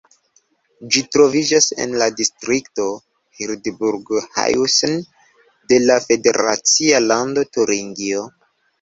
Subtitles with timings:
[0.95, 2.87] Ĝi troviĝas en la distrikto
[3.41, 4.99] Hildburghausen
[5.75, 8.31] de la federacia lando Turingio.